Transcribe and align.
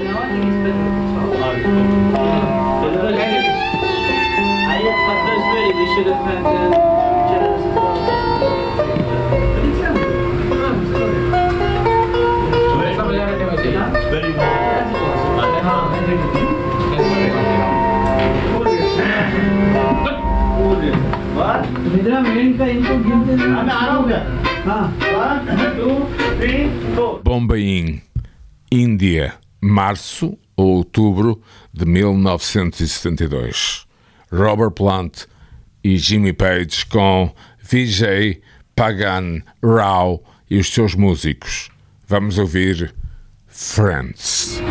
No, 0.00 0.12
I 0.18 0.26
think 0.30 0.44
it's 0.46 0.58
better. 0.64 0.88
I, 4.66 4.74
I 4.74 4.92
suppose 5.06 5.44
really 5.54 5.72
we 5.78 5.86
should 5.94 6.08
have 6.10 6.22
had 6.26 6.42
uh, 6.44 6.52
Jenna's 7.30 7.64
as 7.64 7.74
well. 7.76 8.30
Very 14.10 14.32
well. 14.32 14.60
निद्रा 21.90 22.20
मेन 22.20 22.56
का 22.58 22.66
इनको 22.72 22.94
गिनते 23.04 23.34
नहीं 23.36 23.46
मैं 23.46 23.72
आ 23.72 23.84
रहा 23.84 23.94
हूँ 23.94 24.06
क्या 24.08 24.18
हाँ 24.66 24.82
one 25.02 25.40
two 25.76 25.88
three 26.38 26.52
four 26.96 27.14
Bombaim, 27.28 27.88
Índia, 28.72 29.26
março 29.65 30.37
ou 30.55 30.77
outubro 30.77 31.41
de 31.73 31.85
1972. 31.85 33.85
Robert 34.31 34.71
Plant 34.71 35.25
e 35.83 35.97
Jimmy 35.97 36.31
Page 36.33 36.85
com 36.85 37.33
Vijay 37.59 38.41
Pagan 38.75 39.41
Rao 39.63 40.23
e 40.49 40.57
os 40.57 40.71
seus 40.71 40.95
músicos. 40.95 41.69
Vamos 42.07 42.37
ouvir 42.37 42.93
Friends. 43.47 44.61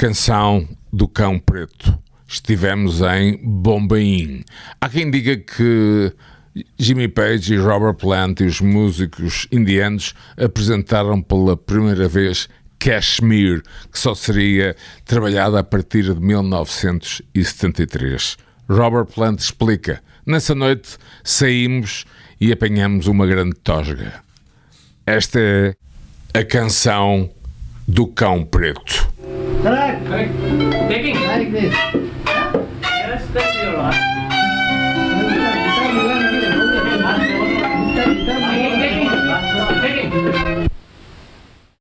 Canção 0.00 0.66
do 0.90 1.06
Cão 1.06 1.38
Preto. 1.38 1.96
Estivemos 2.26 3.02
em 3.02 3.36
Bombaim. 3.36 4.42
Há 4.80 4.88
quem 4.88 5.10
diga 5.10 5.36
que 5.36 6.10
Jimmy 6.78 7.06
Page 7.06 7.52
e 7.52 7.58
Robert 7.58 7.96
Plant 7.96 8.40
e 8.40 8.44
os 8.44 8.62
músicos 8.62 9.46
indianos 9.52 10.14
apresentaram 10.38 11.20
pela 11.20 11.54
primeira 11.54 12.08
vez 12.08 12.48
Kashmir, 12.78 13.62
que 13.92 13.98
só 13.98 14.14
seria 14.14 14.74
trabalhada 15.04 15.58
a 15.58 15.62
partir 15.62 16.14
de 16.14 16.18
1973. 16.18 18.38
Robert 18.70 19.04
Plant 19.04 19.40
explica: 19.40 20.02
Nessa 20.24 20.54
noite 20.54 20.96
saímos 21.22 22.06
e 22.40 22.50
apanhamos 22.50 23.06
uma 23.06 23.26
grande 23.26 23.56
tosga. 23.56 24.22
Esta 25.04 25.38
é 25.38 25.74
a 26.32 26.42
canção 26.42 27.28
do 27.86 28.06
Cão 28.06 28.46
Preto. 28.46 29.09
Correct. 29.62 30.06
Correct. 30.06 30.32
Taking. 30.88 31.16
Like 31.16 31.52
this. 31.52 31.74
Yeah? 31.74 32.66
Yes, 32.80 33.26
that's 33.32 33.56
your 33.62 33.76
one. 33.76 34.19